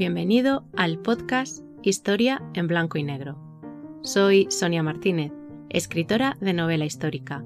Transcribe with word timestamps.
Bienvenido 0.00 0.64
al 0.78 0.98
podcast 0.98 1.62
Historia 1.82 2.40
en 2.54 2.68
Blanco 2.68 2.96
y 2.96 3.02
Negro. 3.02 3.36
Soy 4.00 4.46
Sonia 4.50 4.82
Martínez, 4.82 5.30
escritora 5.68 6.38
de 6.40 6.54
novela 6.54 6.86
histórica. 6.86 7.44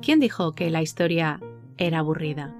¿Quién 0.00 0.18
dijo 0.18 0.54
que 0.54 0.70
la 0.70 0.80
historia 0.80 1.42
era 1.76 1.98
aburrida? 1.98 2.56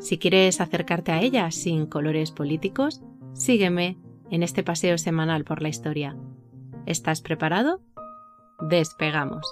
Si 0.00 0.18
quieres 0.18 0.60
acercarte 0.60 1.12
a 1.12 1.22
ella 1.22 1.50
sin 1.50 1.86
colores 1.86 2.30
políticos, 2.30 3.00
sígueme 3.32 3.96
en 4.30 4.42
este 4.42 4.62
paseo 4.62 4.98
semanal 4.98 5.44
por 5.44 5.62
la 5.62 5.70
historia. 5.70 6.14
¿Estás 6.84 7.22
preparado? 7.22 7.80
Despegamos. 8.68 9.46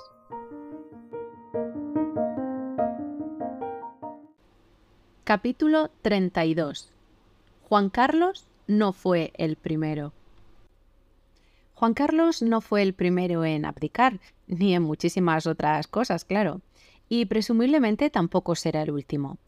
Capítulo 5.25 5.89
32. 6.03 6.93
Juan 7.71 7.89
Carlos 7.89 8.47
no 8.67 8.93
fue 8.93 9.33
el 9.37 9.57
primero. 9.57 10.13
Juan 11.75 11.95
Carlos 11.95 12.43
no 12.43 12.61
fue 12.61 12.83
el 12.83 12.95
primero 12.95 13.45
en 13.45 13.65
abdicar, 13.65 14.21
ni 14.47 14.75
en 14.75 14.83
muchísimas 14.83 15.47
otras 15.47 15.89
cosas, 15.89 16.25
claro, 16.25 16.61
y 17.09 17.25
presumiblemente 17.27 18.09
tampoco 18.09 18.55
será 18.55 18.83
el 18.83 18.91
último. 18.91 19.39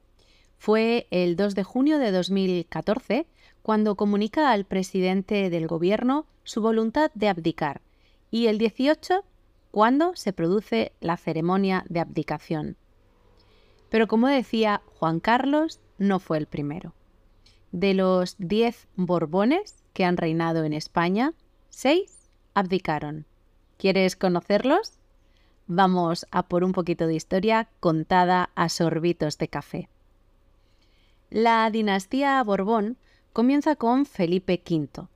Fue 0.59 1.07
el 1.11 1.37
2 1.37 1.55
de 1.55 1.63
junio 1.63 1.99
de 1.99 2.11
2014 2.11 3.27
cuando 3.63 3.95
comunica 3.95 4.51
al 4.51 4.65
presidente 4.65 5.49
del 5.49 5.67
gobierno 5.67 6.27
su 6.43 6.61
voluntad 6.61 7.11
de 7.15 7.29
abdicar, 7.29 7.81
y 8.31 8.49
el 8.49 8.59
18 8.59 9.25
cuando 9.71 10.15
se 10.17 10.33
produce 10.33 10.93
la 11.01 11.17
ceremonia 11.17 11.85
de 11.89 12.01
abdicación. 12.01 12.77
Pero 13.91 14.09
como 14.09 14.29
decía, 14.29 14.83
Juan 14.99 15.21
Carlos 15.21 15.81
no 15.99 16.19
fue 16.19 16.39
el 16.39 16.47
primero. 16.47 16.95
De 17.75 17.93
los 17.93 18.37
diez 18.39 18.87
Borbones 18.95 19.83
que 19.95 20.05
han 20.05 20.17
reinado 20.17 20.63
en 20.63 20.73
España, 20.73 21.33
seis 21.71 22.31
abdicaron. 22.55 23.27
¿Quieres 23.79 24.15
conocerlos? 24.15 24.93
Vamos 25.67 26.25
a 26.31 26.45
por 26.45 26.63
un 26.63 26.71
poquito 26.71 27.09
de 27.09 27.17
historia 27.17 27.69
contada 27.81 28.51
a 28.55 28.69
sorbitos 28.69 29.39
de 29.39 29.49
café. 29.49 29.89
La 31.31 31.69
dinastía 31.69 32.41
Borbón 32.45 32.97
comienza 33.33 33.75
con 33.75 34.07
Felipe 34.07 34.63
V. 34.65 35.09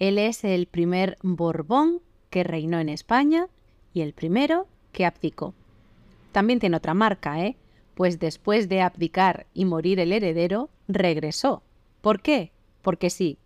Él 0.00 0.18
es 0.18 0.42
el 0.42 0.66
primer 0.66 1.16
Borbón 1.22 2.00
que 2.28 2.42
reinó 2.42 2.80
en 2.80 2.88
España 2.88 3.46
y 3.92 4.00
el 4.00 4.14
primero 4.14 4.66
que 4.90 5.06
abdicó. 5.06 5.54
También 6.32 6.58
tiene 6.58 6.76
otra 6.76 6.94
marca, 6.94 7.40
¿eh? 7.44 7.56
pues 7.94 8.18
después 8.18 8.68
de 8.68 8.80
abdicar 8.80 9.46
y 9.54 9.64
morir 9.64 10.00
el 10.00 10.10
heredero, 10.10 10.70
regresó. 10.88 11.62
¿Por 12.04 12.20
qué? 12.20 12.52
Porque 12.82 13.08
sí. 13.08 13.38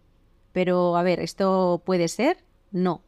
Pero, 0.52 0.96
a 0.96 1.04
ver, 1.04 1.20
¿esto 1.20 1.80
puede 1.86 2.08
ser? 2.08 2.38
No. 2.72 3.02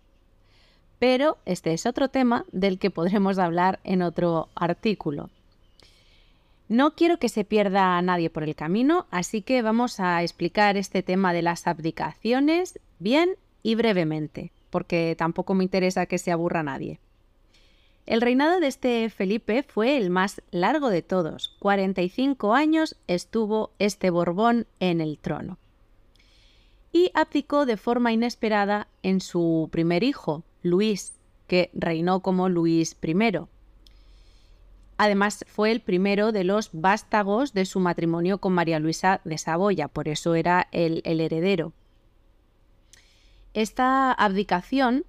Pero 1.00 1.38
este 1.44 1.72
es 1.72 1.86
otro 1.86 2.08
tema 2.08 2.44
del 2.52 2.78
que 2.78 2.92
podremos 2.92 3.36
hablar 3.40 3.80
en 3.82 4.02
otro 4.02 4.48
artículo. 4.54 5.28
No 6.68 6.94
quiero 6.94 7.18
que 7.18 7.28
se 7.28 7.44
pierda 7.44 7.98
a 7.98 8.02
nadie 8.02 8.30
por 8.30 8.44
el 8.44 8.54
camino, 8.54 9.06
así 9.10 9.42
que 9.42 9.60
vamos 9.60 9.98
a 9.98 10.22
explicar 10.22 10.76
este 10.76 11.02
tema 11.02 11.32
de 11.32 11.42
las 11.42 11.66
abdicaciones 11.66 12.78
bien 13.00 13.30
y 13.64 13.74
brevemente, 13.74 14.52
porque 14.70 15.16
tampoco 15.18 15.54
me 15.54 15.64
interesa 15.64 16.06
que 16.06 16.18
se 16.18 16.30
aburra 16.30 16.62
nadie. 16.62 17.00
El 18.10 18.22
reinado 18.22 18.58
de 18.58 18.66
este 18.66 19.08
Felipe 19.08 19.62
fue 19.62 19.96
el 19.96 20.10
más 20.10 20.42
largo 20.50 20.90
de 20.90 21.00
todos. 21.00 21.54
45 21.60 22.54
años 22.54 22.96
estuvo 23.06 23.70
este 23.78 24.10
Borbón 24.10 24.66
en 24.80 25.00
el 25.00 25.16
trono. 25.16 25.58
Y 26.90 27.12
abdicó 27.14 27.66
de 27.66 27.76
forma 27.76 28.10
inesperada 28.10 28.88
en 29.04 29.20
su 29.20 29.68
primer 29.70 30.02
hijo, 30.02 30.42
Luis, 30.64 31.12
que 31.46 31.70
reinó 31.72 32.18
como 32.18 32.48
Luis 32.48 32.96
I. 33.00 33.14
Además, 34.98 35.44
fue 35.46 35.70
el 35.70 35.80
primero 35.80 36.32
de 36.32 36.42
los 36.42 36.70
vástagos 36.72 37.52
de 37.52 37.64
su 37.64 37.78
matrimonio 37.78 38.38
con 38.38 38.54
María 38.54 38.80
Luisa 38.80 39.20
de 39.22 39.38
Saboya, 39.38 39.86
por 39.86 40.08
eso 40.08 40.34
era 40.34 40.66
el, 40.72 41.00
heredero. 41.04 41.72
Esta 43.54 44.10
abdicación 44.12 45.04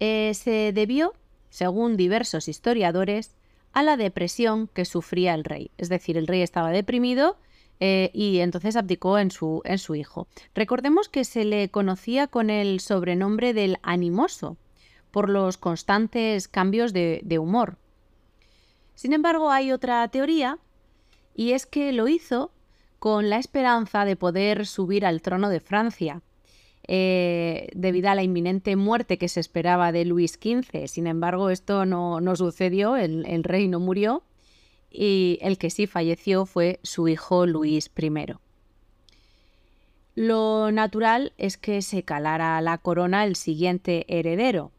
eh, 0.00 0.32
se 0.34 0.72
debió 0.72 1.14
según 1.50 1.96
diversos 1.96 2.48
historiadores, 2.48 3.34
a 3.72 3.82
la 3.82 3.96
depresión 3.96 4.68
que 4.68 4.84
sufría 4.84 5.34
el 5.34 5.44
rey. 5.44 5.70
Es 5.78 5.88
decir, 5.88 6.16
el 6.16 6.26
rey 6.26 6.42
estaba 6.42 6.70
deprimido 6.70 7.36
eh, 7.78 8.10
y 8.12 8.40
entonces 8.40 8.76
abdicó 8.76 9.18
en 9.18 9.30
su, 9.30 9.62
en 9.64 9.78
su 9.78 9.94
hijo. 9.94 10.26
Recordemos 10.54 11.08
que 11.08 11.24
se 11.24 11.44
le 11.44 11.70
conocía 11.70 12.26
con 12.26 12.50
el 12.50 12.80
sobrenombre 12.80 13.54
del 13.54 13.78
animoso, 13.82 14.56
por 15.10 15.28
los 15.28 15.56
constantes 15.56 16.46
cambios 16.46 16.92
de, 16.92 17.20
de 17.24 17.38
humor. 17.38 17.78
Sin 18.94 19.12
embargo, 19.12 19.50
hay 19.50 19.72
otra 19.72 20.06
teoría, 20.08 20.58
y 21.34 21.52
es 21.52 21.66
que 21.66 21.92
lo 21.92 22.06
hizo 22.06 22.52
con 22.98 23.30
la 23.30 23.38
esperanza 23.38 24.04
de 24.04 24.14
poder 24.14 24.66
subir 24.66 25.06
al 25.06 25.22
trono 25.22 25.48
de 25.48 25.60
Francia, 25.60 26.22
eh, 26.92 27.68
debido 27.72 28.10
a 28.10 28.16
la 28.16 28.24
inminente 28.24 28.74
muerte 28.74 29.16
que 29.16 29.28
se 29.28 29.38
esperaba 29.38 29.92
de 29.92 30.04
Luis 30.04 30.32
XV. 30.32 30.88
Sin 30.88 31.06
embargo, 31.06 31.50
esto 31.50 31.86
no, 31.86 32.20
sucedió, 32.34 32.96
el, 32.96 33.44
rey 33.44 33.68
no 33.68 33.78
murió 33.78 34.24
y 34.90 35.38
el 35.40 35.56
que 35.56 35.70
sí 35.70 35.86
falleció 35.86 36.46
fue 36.46 36.80
su 36.82 37.06
hijo 37.06 37.46
Luis 37.46 37.92
I. 37.96 38.34
Lo 40.16 40.72
natural 40.72 41.32
es 41.38 41.56
que 41.56 41.80
se 41.82 42.02
calara 42.02 42.60
la 42.60 42.76
corona 42.78 43.24
el 43.24 43.36
siguiente 43.36 44.04
heredero, 44.08 44.72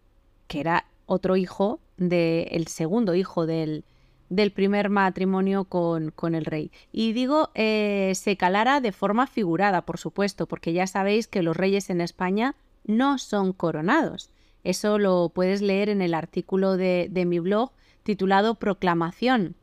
que 0.50 0.60
era 0.60 0.88
otro 1.06 1.38
hijo 1.38 1.80
del 1.96 2.68
segundo 2.68 3.16
hijo 3.16 3.46
del, 3.46 3.86
del 4.32 4.52
primer 4.52 4.90
matrimonio 4.90 5.66
con, 5.66 6.14
el 6.36 6.46
rey. 6.46 6.72
Y 6.94 7.12
digo, 7.12 7.52
eh, 7.54 8.14
se 8.16 8.38
calara 8.38 8.80
de 8.80 8.94
forma 8.94 9.28
figurada, 9.28 9.82
por 9.82 10.00
supuesto, 10.00 10.48
porque 10.48 10.72
ya 10.72 10.88
sabéis 10.88 11.28
que 11.28 11.44
los 11.44 11.56
reyes 11.58 11.90
en 11.90 12.00
España 12.00 12.56
no 12.86 13.18
son 13.18 13.52
coronados. 13.52 14.30
Eso 14.64 14.98
lo 14.98 15.30
puedes 15.36 15.62
leer 15.62 15.90
en 15.90 16.02
el 16.02 16.14
artículo 16.14 16.78
de, 16.78 17.10
mi 17.28 17.40
blog 17.40 17.72
titulado 18.04 18.56
Proclamación. 18.56 19.56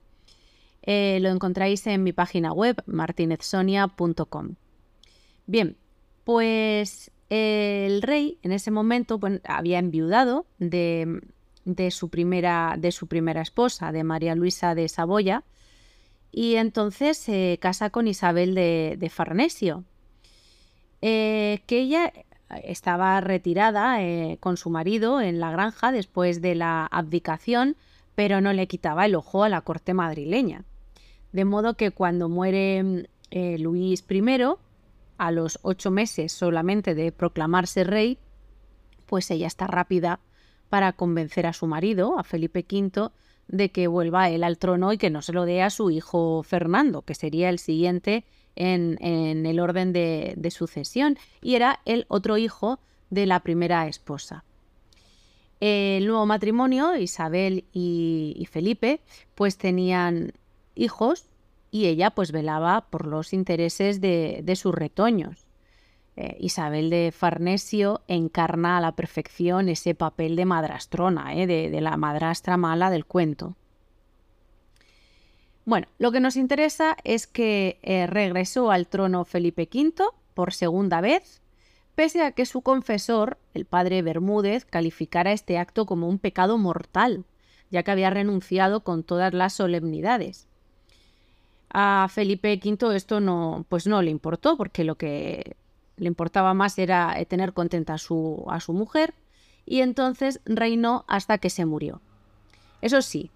Eh, 0.83 1.19
lo 1.23 1.31
encontráis 1.31 1.87
en 1.87 2.03
mi 2.03 2.13
página 2.13 2.53
web, 2.53 2.77
martinezsonia.com. 2.85 4.57
Bien, 5.47 5.79
pues 6.25 7.11
el 7.31 8.03
rey 8.03 8.39
en 8.43 8.53
ese 8.53 8.71
momento 8.71 9.19
había 9.45 9.79
enviudado 9.79 10.45
de, 10.59 11.23
de 11.75 11.91
su 11.91 12.09
primera, 12.09 12.77
de 12.79 12.93
su 12.93 13.07
primera 13.07 13.43
esposa, 13.43 13.93
de 13.93 14.05
María 14.05 14.35
Luisa 14.35 14.75
de 14.75 14.89
Saboya, 14.89 15.45
y 16.33 16.57
entonces 16.57 17.19
se 17.19 17.59
casa 17.61 17.91
con 17.91 18.09
Isabel 18.09 18.55
de, 18.55 19.11
Farnesio, 19.13 19.85
eh, 21.03 21.63
que 21.67 21.81
ella 21.81 22.13
estaba 22.65 23.21
retirada 23.21 24.03
eh, 24.03 24.39
con 24.41 24.57
su 24.57 24.71
marido 24.71 25.21
en 25.21 25.41
la 25.41 25.51
granja 25.51 25.93
después 25.93 26.41
de 26.41 26.55
la 26.55 26.87
abdicación, 26.87 27.77
pero 28.15 28.41
no 28.41 28.53
le 28.53 28.67
quitaba 28.67 29.07
el 29.07 29.15
ojo 29.15 29.45
a 29.45 29.49
la 29.49 29.61
corte 29.61 29.95
madrileña. 29.95 30.65
De 31.33 31.45
modo 31.45 31.75
que 31.75 31.91
cuando 31.91 32.29
muere 32.29 33.09
eh, 33.31 33.59
Luis 33.59 34.05
I, 34.09 34.23
a 35.19 35.31
los 35.31 35.59
ocho 35.63 35.91
meses 35.91 36.33
solamente 36.33 36.95
de 36.95 37.13
proclamarse 37.13 37.85
rey, 37.85 38.19
pues 39.07 39.31
ella 39.31 39.47
está 39.47 39.67
rápida 39.67 40.21
para 40.69 40.93
convencer 40.93 41.47
a 41.47 41.53
su 41.53 41.67
marido, 41.67 42.19
a 42.19 42.25
Felipe 42.25 42.65
V, 42.71 43.11
de 43.49 43.71
que 43.71 43.89
vuelva 43.89 44.29
él 44.29 44.45
al 44.45 44.59
trono 44.59 44.93
y 44.93 44.99
que 44.99 45.11
no 45.11 45.23
se 45.23 45.33
lo 45.33 45.45
dé 45.45 45.63
a 45.63 45.71
su 45.71 45.91
hijo 45.91 46.43
Fernando, 46.43 47.03
que 47.03 47.15
sería 47.15 47.49
el 47.49 47.59
siguiente 47.59 48.25
en, 48.57 48.99
el 49.47 49.61
orden 49.61 49.93
de, 49.93 50.51
sucesión, 50.51 51.17
y 51.41 51.55
era 51.55 51.81
el 51.85 52.05
otro 52.09 52.37
hijo 52.37 52.79
de 53.11 53.27
la 53.27 53.41
primera 53.41 53.87
esposa. 53.87 54.45
El 55.61 56.07
nuevo 56.07 56.27
matrimonio, 56.27 56.97
Isabel 56.97 57.65
y, 57.73 58.47
Felipe, 58.51 59.01
pues 59.35 59.57
tenían 59.57 60.33
hijos 60.75 61.25
y 61.71 61.87
ella 61.87 62.11
pues 62.11 62.33
velaba 62.33 62.87
por 62.91 63.07
los 63.07 63.33
intereses 63.33 64.01
de 64.01 64.57
sus 64.57 64.75
retoños. 64.75 65.48
Eh, 66.21 66.37
Isabel 66.41 66.91
de 66.91 67.13
Farnesio 67.13 68.01
encarna 68.09 68.77
a 68.77 68.81
la 68.81 68.91
perfección 68.91 69.69
ese 69.69 69.95
papel 69.95 70.35
de 70.35 70.47
madrastrona, 70.47 71.37
eh, 71.37 71.47
de, 71.47 71.81
la 71.81 71.97
madrastra 71.97 72.57
mala 72.57 72.91
del 72.91 73.07
cuento. 73.07 73.55
Bueno, 75.65 75.87
lo 75.99 76.11
que 76.11 76.19
nos 76.19 76.35
interesa 76.35 76.97
es 77.05 77.29
que 77.29 77.79
eh, 77.83 78.09
regresó 78.09 78.73
al 78.73 78.89
trono 78.89 79.25
Felipe 79.25 79.69
V 79.73 80.07
por 80.35 80.53
segunda 80.53 81.01
vez, 81.01 81.41
pese 81.95 82.25
a 82.25 82.33
que 82.33 82.47
su 82.47 82.63
confesor, 82.63 83.39
el 83.55 83.65
padre 83.65 84.03
Bermúdez, 84.03 84.65
calificara 84.65 85.31
este 85.31 85.57
acto 85.57 85.87
como 85.87 86.09
un 86.09 86.19
pecado 86.19 86.59
mortal, 86.59 87.27
ya 87.71 87.85
que 87.85 87.93
había 87.93 88.11
renunciado 88.11 88.81
con 88.81 89.05
todas 89.05 89.33
las 89.35 89.53
solemnidades. 89.53 90.49
A 91.71 92.09
Felipe 92.11 92.61
V 92.61 92.97
esto 92.97 93.21
no, 93.21 93.67
pues 93.69 93.87
no 93.87 94.03
le 94.03 94.11
importó, 94.11 94.57
porque 94.57 94.83
lo 94.83 94.97
que 94.97 95.55
le 95.99 96.09
importaba 96.09 96.55
más 96.55 96.79
era 96.79 97.19
eh, 97.19 97.27
tener 97.27 97.53
contenta 97.53 97.95
a 97.95 97.99
su, 97.99 98.45
a 98.49 98.61
su 98.61 98.73
mujer 98.73 99.15
y 99.67 99.81
entonces 99.81 100.41
reinó 100.45 101.05
hasta 101.09 101.39
que 101.39 101.51
se 101.51 101.67
murió. 101.67 102.01
Eso 102.81 103.03
sí, 103.03 103.31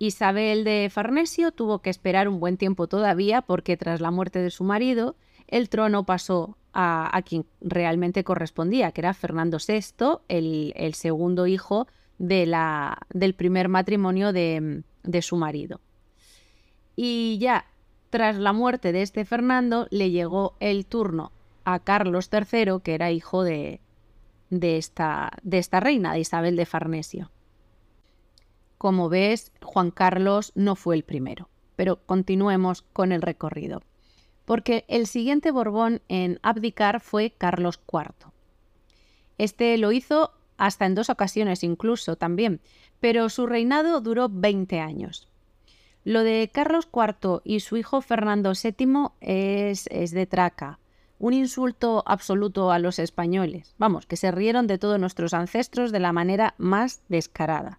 Isabel 0.00 0.64
de 0.64 0.88
Farnesio 0.90 1.52
tuvo 1.52 1.80
que 1.80 1.90
esperar 1.90 2.26
un 2.26 2.40
buen 2.40 2.56
tiempo 2.56 2.86
todavía 2.86 3.42
porque 3.42 3.76
tras 3.76 4.00
la 4.00 4.10
muerte 4.10 4.38
de 4.38 4.50
su 4.50 4.64
marido, 4.64 5.14
el 5.46 5.68
trono 5.68 6.04
pasó 6.04 6.56
a, 6.72 7.20
quien 7.26 7.44
realmente 7.60 8.24
correspondía, 8.24 8.92
que 8.92 9.02
era 9.02 9.12
Fernando 9.12 9.58
VI, 9.58 10.20
el, 10.28 10.94
segundo 10.94 11.46
hijo 11.46 11.86
de 12.18 12.46
la, 12.46 12.98
del 13.10 13.34
primer 13.34 13.68
matrimonio 13.68 14.32
de, 14.32 14.82
su 15.20 15.36
marido. 15.36 15.80
Y 16.96 17.36
ya 17.38 17.66
tras 18.08 18.36
la 18.36 18.54
muerte 18.54 18.92
de 18.92 19.02
este 19.02 19.26
Fernando 19.26 19.86
le 19.90 20.10
llegó 20.10 20.54
el 20.60 20.86
turno 20.86 21.30
a 21.64 21.80
Carlos 21.80 22.30
III, 22.32 22.80
que 22.82 22.94
era 22.94 23.10
hijo 23.10 23.42
de, 23.42 23.80
de, 24.50 24.76
esta, 24.76 25.30
de 25.42 25.58
esta 25.58 25.80
reina, 25.80 26.12
de 26.12 26.20
Isabel 26.20 26.56
de 26.56 26.66
Farnesio. 26.66 27.30
Como 28.78 29.08
ves, 29.08 29.52
Juan 29.62 29.90
Carlos 29.90 30.52
no 30.54 30.76
fue 30.76 30.96
el 30.96 31.04
primero, 31.04 31.48
pero 31.76 32.04
continuemos 32.06 32.82
con 32.82 33.12
el 33.12 33.22
recorrido 33.22 33.82
porque 34.50 34.84
el 34.88 35.06
siguiente 35.06 35.52
Borbón 35.52 36.02
en 36.08 36.40
abdicar 36.42 36.98
fue 37.00 37.30
Carlos 37.30 37.80
IV. 37.86 38.32
Este 39.38 39.78
lo 39.78 39.92
hizo 39.92 40.32
hasta 40.56 40.86
en 40.86 40.96
dos 40.96 41.08
ocasiones 41.08 41.62
incluso 41.62 42.16
también, 42.16 42.60
pero 42.98 43.28
su 43.28 43.46
reinado 43.46 44.00
duró 44.00 44.28
20 44.28 44.80
años. 44.80 45.28
Lo 46.02 46.24
de 46.24 46.50
Carlos 46.52 46.88
IV 46.92 47.42
y 47.44 47.60
su 47.60 47.76
hijo 47.76 48.00
Fernando 48.00 48.50
VII 48.60 49.10
es, 49.20 49.86
es 49.92 50.10
de 50.10 50.26
traca, 50.26 50.80
un 51.20 51.34
insulto 51.34 52.02
absoluto 52.06 52.72
a 52.72 52.78
los 52.78 52.98
españoles. 52.98 53.74
Vamos, 53.78 54.06
que 54.06 54.16
se 54.16 54.32
rieron 54.32 54.66
de 54.66 54.78
todos 54.78 54.98
nuestros 54.98 55.34
ancestros 55.34 55.92
de 55.92 56.00
la 56.00 56.12
manera 56.12 56.54
más 56.56 57.02
descarada. 57.08 57.78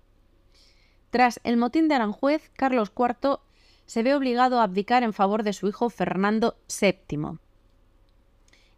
Tras 1.10 1.42
el 1.44 1.58
motín 1.58 1.88
de 1.88 1.96
Aranjuez, 1.96 2.52
Carlos 2.56 2.94
IV 2.96 3.40
se 3.88 4.04
ve 4.04 4.14
obligado 4.14 4.60
a 4.60 4.64
abdicar 4.64 5.02
en 5.02 5.12
favor 5.12 5.42
de 5.44 5.54
su 5.54 5.68
hijo 5.68 5.90
Fernando 5.90 6.56
VII. 6.70 7.40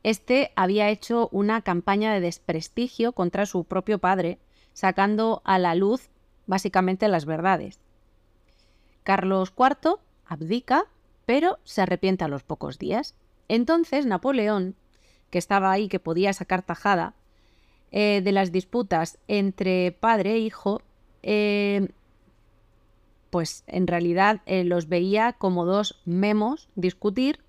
Este 0.01 0.51
había 0.55 0.89
hecho 0.89 1.27
una 1.33 1.61
campaña 1.61 2.13
de 2.13 2.21
desprestigio 2.21 3.11
contra 3.11 3.45
su 3.45 3.65
propio 3.65 3.99
padre, 3.99 4.39
sacando 4.73 5.41
a 5.43 5.59
la 5.59 5.75
luz 5.75 6.09
básicamente 6.47 7.09
las 7.09 7.25
verdades. 7.25 7.79
Carlos 9.03 9.53
IV 9.57 9.97
abdica, 10.25 10.85
pero 11.25 11.59
se 11.65 11.81
arrepiente 11.81 12.23
a 12.23 12.29
los 12.29 12.43
pocos 12.43 12.79
días. 12.79 13.13
Entonces 13.47 14.05
Napoleón, 14.05 14.75
que 15.29 15.37
estaba 15.37 15.71
ahí, 15.71 15.87
que 15.87 15.99
podía 15.99 16.33
sacar 16.33 16.61
tajada 16.61 17.15
eh, 17.91 18.21
de 18.23 18.31
las 18.31 18.51
disputas 18.51 19.19
entre 19.27 19.91
padre 19.91 20.33
e 20.33 20.39
hijo, 20.39 20.81
eh, 21.21 21.89
pues 23.29 23.63
en 23.67 23.87
realidad 23.87 24.41
eh, 24.45 24.63
los 24.63 24.87
veía 24.87 25.33
como 25.33 25.65
dos 25.65 26.01
memos 26.05 26.69
discutir, 26.75 27.39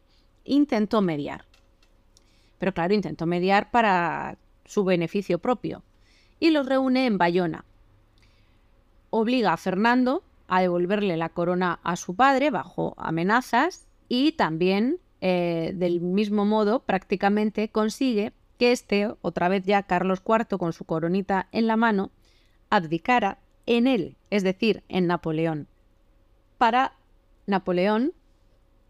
intentó 0.45 1.03
mediar. 1.03 1.45
Pero 2.59 2.73
claro, 2.73 2.95
intentó 2.95 3.27
mediar 3.27 3.71
para 3.71 4.39
su 4.65 4.85
beneficio 4.85 5.39
propio 5.39 5.83
y 6.41 6.51
los 6.51 6.67
reúne 6.67 7.07
en 7.07 7.19
Bayona. 7.19 7.65
Obliga 9.11 9.53
a 9.53 9.57
Fernando 9.57 10.23
a 10.49 10.61
devolverle 10.61 11.17
la 11.17 11.29
corona 11.29 11.81
a 11.83 11.97
su 11.97 12.17
padre 12.17 12.51
bajo 12.51 12.95
amenazas 12.97 13.87
y 14.09 14.33
también 14.33 14.99
eh, 15.27 15.73
del 15.75 16.01
mismo 16.03 16.45
modo 16.45 16.81
prácticamente 16.85 17.71
consigue 17.71 18.33
que 18.59 18.73
este, 18.73 19.09
otra 19.23 19.49
vez 19.49 19.65
ya 19.65 19.83
Carlos 19.85 20.23
IV 20.25 20.59
con 20.59 20.73
su 20.73 20.85
coronita 20.85 21.49
en 21.51 21.67
la 21.67 21.77
mano, 21.77 22.11
abdicara 22.71 23.39
en 23.67 23.87
él, 23.87 24.17
es 24.31 24.43
decir, 24.43 24.85
en 24.89 25.07
Napoleón 25.07 25.69
para 26.65 26.95
Napoleón 27.47 28.13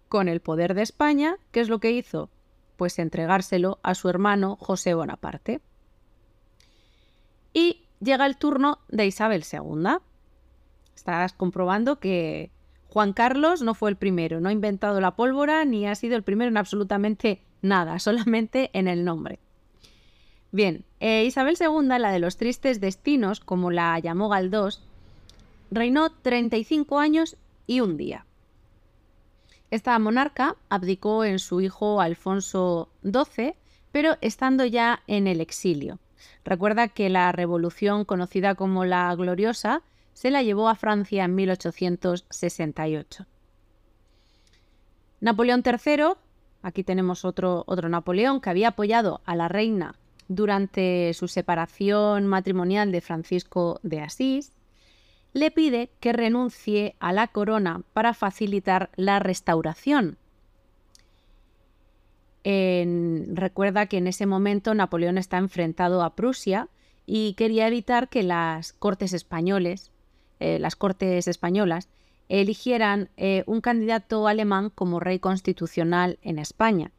con 0.08 0.28
el 0.28 0.40
poder 0.40 0.74
de 0.74 0.82
España, 0.82 1.38
¿qué 1.50 1.60
es 1.60 1.68
lo 1.68 1.80
que 1.80 1.90
hizo? 1.90 2.30
Pues 2.76 2.98
entregárselo 2.98 3.80
a 3.82 3.94
su 3.94 4.08
hermano 4.08 4.56
José 4.60 4.94
Bonaparte. 4.94 5.60
Y 7.52 7.86
llega 8.00 8.26
el 8.26 8.36
turno 8.36 8.78
de 8.88 9.06
Isabel 9.06 9.44
II. 9.50 9.96
Estás 10.94 11.32
comprobando 11.32 11.98
que 11.98 12.52
Juan 12.94 13.12
Carlos 13.12 13.60
no 13.60 13.74
fue 13.74 13.90
el 13.90 13.96
primero, 13.96 14.38
no 14.38 14.48
ha 14.48 14.52
inventado 14.52 15.00
la 15.00 15.16
pólvora 15.16 15.64
ni 15.64 15.84
ha 15.84 15.96
sido 15.96 16.14
el 16.14 16.22
primero 16.22 16.48
en 16.48 16.56
absolutamente 16.56 17.42
nada, 17.60 17.98
solamente 17.98 18.70
en 18.72 18.86
el 18.86 19.04
nombre. 19.04 19.40
Bien, 20.52 20.84
eh, 21.00 21.24
Isabel 21.24 21.56
II, 21.60 21.88
la 21.98 22.12
de 22.12 22.20
los 22.20 22.36
tristes 22.36 22.80
destinos, 22.80 23.40
como 23.40 23.72
la 23.72 23.98
llamó 23.98 24.28
Galdós, 24.28 24.80
reinó 25.72 26.10
35 26.10 27.00
años 27.00 27.36
y 27.66 27.80
un 27.80 27.96
día. 27.96 28.26
Esta 29.72 29.98
monarca 29.98 30.54
abdicó 30.68 31.24
en 31.24 31.40
su 31.40 31.60
hijo 31.60 32.00
Alfonso 32.00 32.90
XII, 33.02 33.56
pero 33.90 34.18
estando 34.20 34.64
ya 34.66 35.02
en 35.08 35.26
el 35.26 35.40
exilio. 35.40 35.98
Recuerda 36.44 36.86
que 36.86 37.08
la 37.08 37.32
revolución 37.32 38.04
conocida 38.04 38.54
como 38.54 38.84
la 38.84 39.12
Gloriosa 39.16 39.82
se 40.14 40.30
la 40.30 40.42
llevó 40.42 40.68
a 40.68 40.74
Francia 40.74 41.24
en 41.24 41.34
1868. 41.34 43.26
Napoleón 45.20 45.62
III, 45.64 46.14
aquí 46.62 46.82
tenemos 46.84 47.24
otro, 47.24 47.64
otro 47.66 47.88
Napoleón 47.88 48.40
que 48.40 48.50
había 48.50 48.68
apoyado 48.68 49.20
a 49.26 49.36
la 49.36 49.48
reina 49.48 49.96
durante 50.28 51.12
su 51.14 51.28
separación 51.28 52.26
matrimonial 52.26 52.92
de 52.92 53.00
Francisco 53.00 53.80
de 53.82 54.00
Asís, 54.00 54.52
le 55.32 55.50
pide 55.50 55.90
que 56.00 56.12
renuncie 56.12 56.94
a 57.00 57.12
la 57.12 57.28
corona 57.28 57.82
para 57.92 58.14
facilitar 58.14 58.90
la 58.96 59.18
restauración. 59.18 60.16
recuerda 62.44 63.86
que 63.86 63.96
en 63.96 64.06
ese 64.06 64.26
momento 64.26 64.74
Napoleón 64.74 65.16
está 65.18 65.38
enfrentado 65.38 66.02
a 66.02 66.14
Prusia 66.14 66.68
y 67.06 67.34
quería 67.34 67.66
evitar 67.66 68.08
que 68.08 68.22
las 68.22 68.74
cortes 68.74 69.12
españoles, 69.14 69.90
eh, 70.44 70.58
las 70.58 70.76
cortes 70.76 71.26
españolas, 71.28 71.88
eligieran 72.28 73.10
eh, 73.16 73.44
un 73.46 73.60
candidato 73.60 74.26
alemán 74.28 74.70
como 74.70 75.00
rey 75.00 75.18
constitucional 75.18 76.18
en 76.22 76.38
España. 76.38 76.90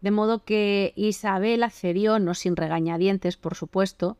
De 0.00 0.10
modo 0.10 0.44
que 0.44 0.92
Isabel 0.96 1.62
accedió, 1.62 2.18
no 2.18 2.34
sin 2.34 2.56
regañadientes, 2.56 3.36
por 3.36 3.54
supuesto, 3.54 4.16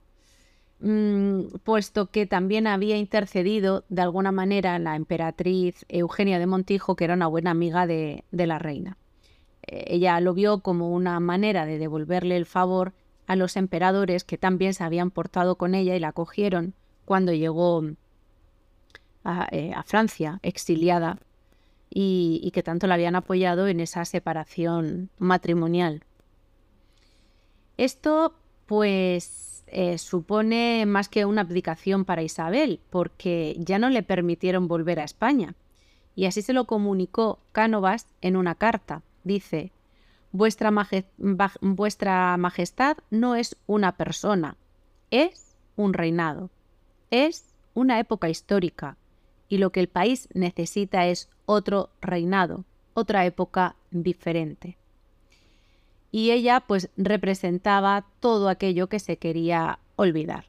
Mm, 0.84 1.58
puesto 1.62 2.10
que 2.10 2.26
también 2.26 2.66
había 2.66 2.96
intercedido 2.96 3.84
de 3.88 4.02
alguna 4.02 4.32
manera 4.32 4.80
la 4.80 4.96
emperatriz 4.96 5.84
Eugenia 5.88 6.40
de 6.40 6.46
Montijo, 6.46 6.96
que 6.96 7.04
era 7.04 7.14
una 7.14 7.28
buena 7.28 7.52
amiga 7.52 7.86
de, 7.86 8.24
la 8.32 8.58
reina. 8.58 8.98
Eh, 9.64 9.84
ella 9.86 10.18
lo 10.20 10.34
vio 10.34 10.58
como 10.58 10.90
una 10.90 11.20
manera 11.20 11.66
de 11.66 11.78
devolverle 11.78 12.36
el 12.36 12.46
favor 12.46 12.94
a 13.28 13.36
los 13.36 13.56
emperadores 13.56 14.24
que 14.24 14.38
también 14.38 14.74
se 14.74 14.82
habían 14.82 15.12
portado 15.12 15.54
con 15.54 15.76
ella 15.76 15.94
y 15.94 16.00
la 16.00 16.08
acogieron 16.08 16.74
cuando 17.04 17.32
llegó 17.32 17.82
a, 19.24 19.48
eh, 19.50 19.72
Francia, 19.84 20.40
exiliada, 20.42 21.18
y, 21.94 22.50
que 22.52 22.62
tanto 22.62 22.86
la 22.86 22.94
habían 22.94 23.16
apoyado 23.16 23.68
en 23.68 23.80
esa 23.80 24.04
separación 24.04 25.10
matrimonial. 25.18 26.02
Esto, 27.76 28.34
pues, 28.66 29.64
eh, 29.66 29.98
supone 29.98 30.86
más 30.86 31.08
que 31.08 31.26
una 31.26 31.42
abdicación 31.42 32.04
para 32.04 32.22
Isabel, 32.22 32.80
porque 32.90 33.56
ya 33.58 33.78
no 33.78 33.90
le 33.90 34.02
permitieron 34.02 34.68
volver 34.68 35.00
a 35.00 35.04
España. 35.04 35.54
Y 36.14 36.26
así 36.26 36.42
se 36.42 36.52
lo 36.52 36.66
comunicó 36.66 37.38
Cánovas 37.52 38.06
en 38.20 38.36
una 38.36 38.54
carta. 38.54 39.02
Dice, 39.24 39.72
vuestra 40.32 40.70
Majestad 42.36 42.96
no 43.10 43.34
es 43.36 43.56
una 43.66 43.96
persona, 43.96 44.56
es 45.10 45.56
un 45.76 45.92
reinado, 45.94 46.50
es 47.12 47.54
una 47.74 48.00
época 48.00 48.28
histórica, 48.28 48.96
y 49.48 49.58
lo 49.58 49.70
que 49.70 49.78
el 49.78 49.88
país 49.88 50.28
necesita 50.34 51.06
es 51.06 51.28
otro 51.46 51.90
reinado, 52.00 52.64
otra 52.94 53.24
época 53.24 53.76
diferente 53.92 54.76
y 56.12 56.30
ella 56.30 56.60
pues 56.60 56.90
representaba 56.96 58.04
todo 58.20 58.50
aquello 58.50 58.88
que 58.88 59.00
se 59.00 59.16
quería 59.16 59.80
olvidar. 59.96 60.44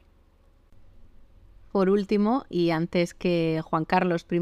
Por 1.72 1.88
último, 1.88 2.44
y 2.48 2.70
antes 2.70 3.14
que 3.14 3.62
Juan 3.64 3.86
Carlos 3.86 4.26
I, 4.30 4.38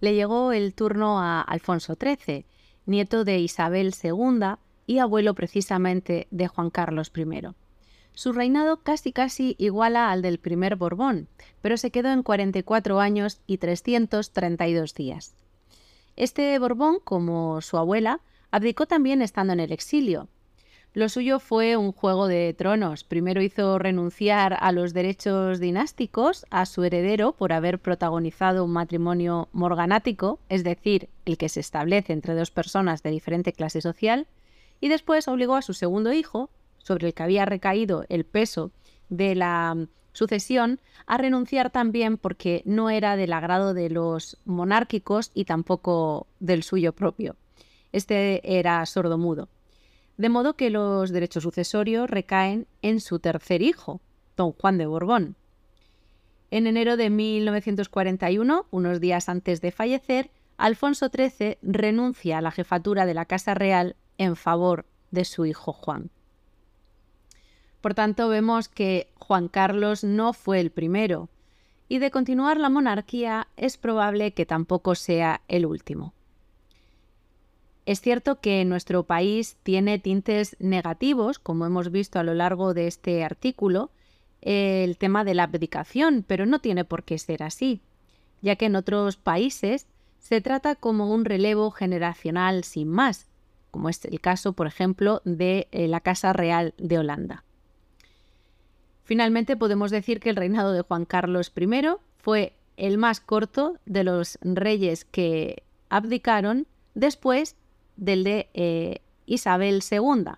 le 0.00 0.14
llegó 0.14 0.52
el 0.52 0.74
turno 0.74 1.20
a 1.20 1.42
Alfonso 1.42 1.96
XIII, 2.00 2.46
nieto 2.86 3.24
de 3.24 3.38
Isabel 3.38 3.94
II 4.02 4.56
y 4.86 4.98
abuelo 4.98 5.34
precisamente 5.34 6.26
de 6.30 6.48
Juan 6.48 6.70
Carlos 6.70 7.12
I. 7.14 7.42
Su 8.18 8.32
reinado 8.32 8.78
casi 8.78 9.12
casi 9.12 9.54
iguala 9.58 10.10
al 10.10 10.22
del 10.22 10.40
primer 10.40 10.74
Borbón, 10.74 11.28
pero 11.62 11.76
se 11.76 11.92
quedó 11.92 12.08
en 12.08 12.24
44 12.24 12.98
años 12.98 13.40
y 13.46 13.58
332 13.58 14.92
días. 14.92 15.36
Este 16.16 16.58
Borbón, 16.58 16.98
como 16.98 17.60
su 17.60 17.78
abuela, 17.78 18.18
abdicó 18.50 18.86
también 18.86 19.22
estando 19.22 19.52
en 19.52 19.60
el 19.60 19.70
exilio, 19.70 20.26
Lo 20.94 21.08
suyo 21.08 21.38
fue 21.38 21.76
un 21.76 21.92
juego 21.92 22.26
de 22.26 22.54
tronos. 22.54 23.04
Primero 23.04 23.40
hizo 23.40 23.78
renunciar 23.78 24.56
a 24.58 24.72
los 24.72 24.94
derechos 24.94 25.60
dinásticos 25.60 26.44
a 26.50 26.66
su 26.66 26.82
heredero 26.82 27.34
por 27.34 27.52
haber 27.52 27.78
protagonizado 27.78 28.64
un 28.64 28.72
matrimonio 28.72 29.48
morganático, 29.52 30.40
es 30.48 30.64
decir, 30.64 31.08
el 31.24 31.38
que 31.38 31.48
se 31.48 31.60
establece 31.60 32.14
entre 32.14 32.34
dos 32.34 32.50
personas 32.50 33.04
de 33.04 33.10
diferente 33.10 33.52
clase 33.52 33.80
social, 33.80 34.26
y 34.80 34.88
después 34.88 35.28
obligó 35.28 35.54
a 35.54 35.62
su 35.62 35.72
segundo 35.72 36.12
hijo, 36.12 36.50
sobre 36.78 37.08
el 37.08 37.14
que 37.14 37.22
había 37.22 37.44
recaído 37.44 38.04
el 38.08 38.24
peso 38.24 38.70
de 39.08 39.34
la 39.34 39.76
sucesión, 40.12 40.80
a 41.06 41.18
renunciar 41.18 41.70
también 41.70 42.16
porque 42.16 42.62
no 42.64 42.90
era 42.90 43.16
del 43.16 43.32
agrado 43.32 43.74
de 43.74 43.90
los 43.90 44.38
monárquicos 44.44 45.30
y 45.34 45.44
tampoco 45.44 46.26
del 46.40 46.62
suyo 46.62 46.92
propio. 46.92 47.36
Este 47.92 48.58
era 48.58 48.84
sordomudo 48.86 49.48
de 50.18 50.28
modo 50.28 50.54
que 50.54 50.68
los 50.68 51.10
derechos 51.10 51.44
sucesorios 51.44 52.10
recaen 52.10 52.66
en 52.82 53.00
su 53.00 53.20
tercer 53.20 53.62
hijo, 53.62 54.02
don 54.36 54.52
Juan 54.52 54.76
de 54.76 54.86
Borbón. 54.86 55.36
En 56.50 56.66
enero 56.66 56.96
de 56.96 57.08
1941, 57.08 58.66
unos 58.70 59.00
días 59.00 59.28
antes 59.28 59.60
de 59.60 59.70
fallecer, 59.70 60.30
Alfonso 60.56 61.08
XIII 61.08 61.58
renuncia 61.62 62.38
a 62.38 62.42
la 62.42 62.50
jefatura 62.50 63.06
de 63.06 63.14
la 63.14 63.26
Casa 63.26 63.54
Real 63.54 63.94
en 64.18 64.34
favor 64.34 64.86
de 65.12 65.24
su 65.24 65.46
hijo 65.46 65.72
Juan. 65.72 66.10
Por 67.88 67.94
tanto, 67.94 68.28
vemos 68.28 68.68
que 68.68 69.08
Juan 69.16 69.48
Carlos 69.48 70.04
no 70.04 70.34
fue 70.34 70.60
el 70.60 70.70
primero, 70.70 71.30
y 71.88 72.00
de 72.00 72.10
continuar 72.10 72.60
la 72.60 72.68
monarquía 72.68 73.48
es 73.56 73.78
probable 73.78 74.32
que 74.32 74.44
tampoco 74.44 74.94
sea 74.94 75.40
el 75.48 75.64
último. 75.64 76.12
Es 77.86 78.02
cierto 78.02 78.42
que 78.42 78.62
nuestro 78.66 79.04
país 79.04 79.56
tiene 79.62 79.98
tintes 79.98 80.54
negativos, 80.58 81.38
como 81.38 81.64
hemos 81.64 81.90
visto 81.90 82.18
a 82.18 82.24
lo 82.24 82.34
largo 82.34 82.74
de 82.74 82.88
este 82.88 83.24
artículo, 83.24 83.90
el 84.42 84.98
tema 84.98 85.24
de 85.24 85.32
la 85.32 85.44
abdicación, 85.44 86.26
pero 86.28 86.44
no 86.44 86.58
tiene 86.58 86.84
por 86.84 87.04
qué 87.04 87.18
ser 87.18 87.42
así, 87.42 87.80
ya 88.42 88.56
que 88.56 88.66
en 88.66 88.76
otros 88.76 89.16
países 89.16 89.86
se 90.18 90.42
trata 90.42 90.74
como 90.74 91.10
un 91.10 91.24
relevo 91.24 91.70
generacional 91.70 92.64
sin 92.64 92.88
más, 92.90 93.28
como 93.70 93.88
es 93.88 94.04
el 94.04 94.20
caso, 94.20 94.52
por 94.52 94.66
ejemplo, 94.66 95.22
de 95.24 95.68
eh, 95.72 95.88
la 95.88 96.00
Casa 96.00 96.34
Real 96.34 96.74
de 96.76 96.98
Holanda. 96.98 97.44
Finalmente 99.08 99.56
podemos 99.56 99.90
decir 99.90 100.20
que 100.20 100.28
el 100.28 100.36
reinado 100.36 100.74
de 100.74 100.82
Juan 100.82 101.06
Carlos 101.06 101.50
I 101.56 101.66
fue 102.18 102.52
el 102.76 102.98
más 102.98 103.20
corto 103.20 103.78
de 103.86 104.04
los 104.04 104.38
reyes 104.42 105.06
que 105.06 105.62
abdicaron 105.88 106.66
después 106.94 107.56
del 107.96 108.22
de 108.22 108.50
eh, 108.52 109.00
Isabel 109.24 109.82
II, 109.90 110.32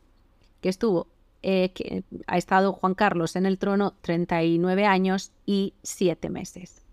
que 0.60 0.68
estuvo, 0.68 1.08
eh, 1.42 1.72
que 1.74 2.04
ha 2.28 2.38
estado 2.38 2.72
Juan 2.72 2.94
Carlos 2.94 3.34
en 3.34 3.44
el 3.44 3.58
trono 3.58 3.94
39 4.02 4.86
años 4.86 5.32
y 5.46 5.74
7 5.82 6.30
meses. 6.30 6.84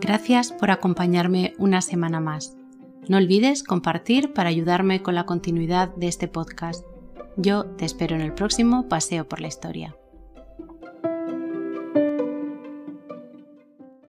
Gracias 0.00 0.52
por 0.52 0.70
acompañarme 0.70 1.52
una 1.58 1.82
semana 1.82 2.18
más. 2.20 2.56
No 3.08 3.18
olvides 3.18 3.62
compartir 3.62 4.32
para 4.32 4.48
ayudarme 4.48 5.02
con 5.02 5.14
la 5.14 5.26
continuidad 5.26 5.94
de 5.94 6.08
este 6.08 6.28
podcast. 6.28 6.84
Yo 7.36 7.66
te 7.66 7.84
espero 7.84 8.16
en 8.16 8.22
el 8.22 8.32
próximo 8.32 8.88
Paseo 8.88 9.28
por 9.28 9.40
la 9.40 9.48
Historia. 9.48 9.94